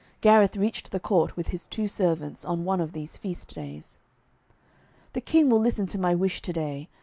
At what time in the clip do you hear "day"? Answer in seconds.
6.51-6.89